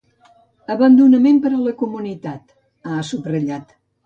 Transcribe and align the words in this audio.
“Abandonament 0.75 1.37
per 1.43 1.51
a 1.57 1.59
la 1.67 1.75
Comunitat”, 1.83 2.57
ha 2.95 3.05
subratllat. 3.13 3.79